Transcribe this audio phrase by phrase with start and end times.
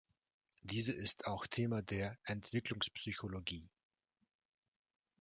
[0.63, 3.69] Diese ist auch Thema der Entwicklungspsychologie.